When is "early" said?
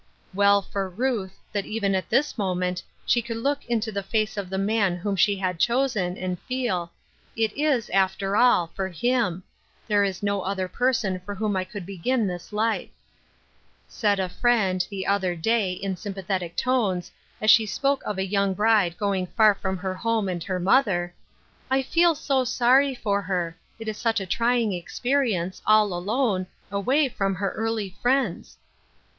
27.51-27.95